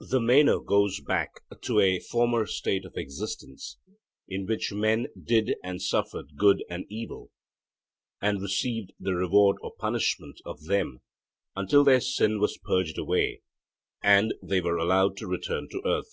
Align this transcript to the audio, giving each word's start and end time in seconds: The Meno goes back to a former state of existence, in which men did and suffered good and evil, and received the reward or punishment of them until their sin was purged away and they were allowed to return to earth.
The 0.00 0.20
Meno 0.20 0.60
goes 0.60 1.00
back 1.00 1.30
to 1.62 1.80
a 1.80 1.98
former 1.98 2.44
state 2.44 2.84
of 2.84 2.98
existence, 2.98 3.78
in 4.28 4.44
which 4.44 4.70
men 4.70 5.06
did 5.18 5.54
and 5.64 5.80
suffered 5.80 6.36
good 6.36 6.62
and 6.68 6.84
evil, 6.90 7.30
and 8.20 8.42
received 8.42 8.92
the 9.00 9.14
reward 9.14 9.56
or 9.62 9.72
punishment 9.74 10.42
of 10.44 10.64
them 10.66 11.00
until 11.56 11.84
their 11.84 12.02
sin 12.02 12.38
was 12.38 12.58
purged 12.58 12.98
away 12.98 13.40
and 14.02 14.34
they 14.42 14.60
were 14.60 14.76
allowed 14.76 15.16
to 15.16 15.26
return 15.26 15.70
to 15.70 15.80
earth. 15.86 16.12